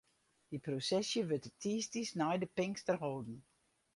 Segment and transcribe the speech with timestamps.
[0.49, 3.37] Dy prosesje wurdt de tiisdeis nei de Pinkster holden.